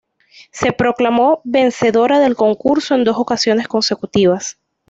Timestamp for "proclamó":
0.71-1.41